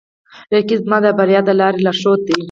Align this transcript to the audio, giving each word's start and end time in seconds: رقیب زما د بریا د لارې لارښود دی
رقیب 0.53 0.79
زما 0.85 0.97
د 1.03 1.07
بریا 1.17 1.41
د 1.45 1.49
لارې 1.59 1.79
لارښود 1.85 2.19
دی 2.27 2.35